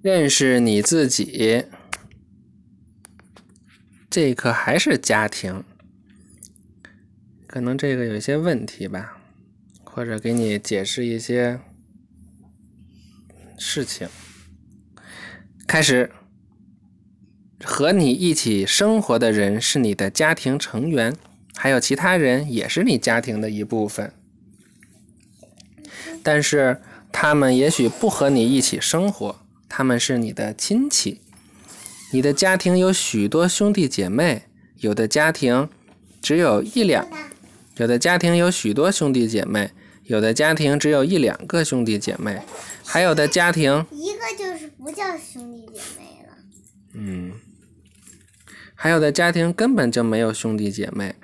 [0.00, 1.64] 认识你自己，
[4.08, 5.64] 这一课还是家庭，
[7.48, 9.18] 可能这个有一些问题吧，
[9.82, 11.58] 或者给你解释一些
[13.58, 14.08] 事情。
[15.66, 16.12] 开始，
[17.64, 21.16] 和你一起生活的人是你的家庭成员，
[21.56, 24.12] 还有其他人也是你家庭的一部分，
[26.22, 26.80] 但是
[27.10, 29.40] 他们也许不和你一起生活。
[29.68, 31.20] 他们是你的亲戚，
[32.12, 34.42] 你的家庭有许多兄弟姐妹，
[34.76, 35.68] 有的家庭
[36.20, 37.06] 只有一两，
[37.76, 39.70] 有的家庭有许多兄弟姐妹，
[40.04, 42.40] 有的家庭只有一两个兄弟姐妹，
[42.84, 46.34] 还有的家庭一个就是不叫兄弟姐妹了。
[46.94, 47.32] 嗯，
[48.74, 51.14] 还有的家庭根本就没有兄弟姐妹。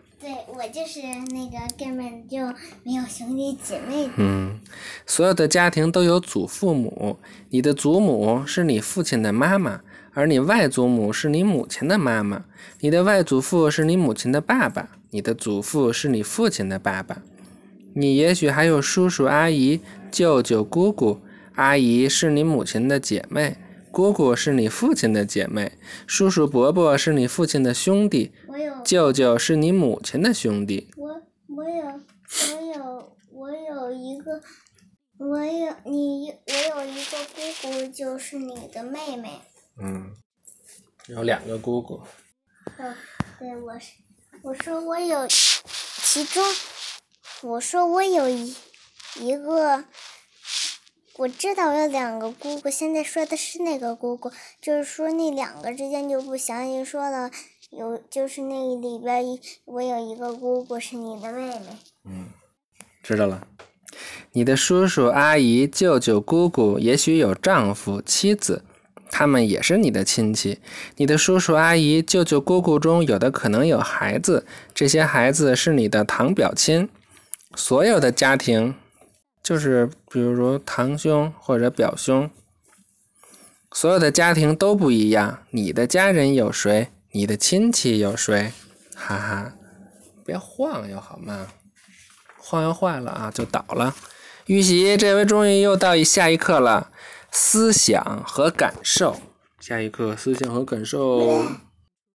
[0.74, 1.00] 就是
[1.32, 2.38] 那个根本就
[2.82, 4.10] 没有兄弟姐妹。
[4.16, 4.58] 嗯，
[5.06, 7.16] 所有的家庭都有祖父母，
[7.50, 9.82] 你的祖母是你父亲的妈妈，
[10.14, 12.44] 而你外祖母是你母亲的妈妈，
[12.80, 17.22] 你的外祖父是你母亲的爸爸，你的祖父是你父亲的爸爸。
[17.94, 19.80] 你也许还有叔叔阿姨、
[20.10, 21.20] 舅舅姑姑，
[21.54, 23.56] 阿姨是你母亲的姐妹。
[23.94, 28.32] 姑姑是你父亲的姐妹，叔叔伯伯是你父亲的兄弟，
[28.84, 30.90] 舅舅是你母亲的兄弟。
[30.96, 31.84] 我我有
[32.50, 34.42] 我有我有一个，
[35.18, 39.40] 我有你我有一个姑姑，就是你的妹妹。
[39.80, 40.12] 嗯，
[41.06, 42.02] 有两个姑姑。
[42.76, 42.92] 嗯，
[43.38, 43.92] 对，我是
[44.42, 46.42] 我说我有其中，
[47.42, 48.56] 我说我有一
[49.20, 49.84] 一个。
[51.16, 57.30] 我知道我有两个姑姑，现在说的是那个姑姑，就是说那两个之间就不详细说了。
[57.70, 61.66] 有就是那里边一我有一个姑姑是你的妹妹。
[62.04, 62.26] 嗯，
[63.00, 63.46] 知道了。
[64.32, 68.64] 你的叔叔阿姨、舅舅姑姑也许有丈夫妻子，
[69.08, 70.58] 他们也是你的亲戚。
[70.96, 76.88] 你的叔叔阿姨、舅舅姑姑中有的可能有孩子，这些孩子是你的堂表亲。
[77.54, 78.74] 所有的家庭。
[79.44, 82.30] 就是比如堂兄或者表兄，
[83.70, 85.40] 所有的家庭都不一样。
[85.50, 86.88] 你的家人有谁？
[87.12, 88.52] 你的亲戚有谁？
[88.96, 89.52] 哈哈，
[90.24, 91.48] 别晃悠好吗？
[92.38, 93.94] 晃悠坏了啊，就倒了。
[94.46, 96.90] 预习，这回终于又到下一课了，
[97.30, 99.20] 思想和感受。
[99.60, 101.44] 下一课，思想和感受。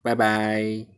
[0.01, 0.96] 拜拜。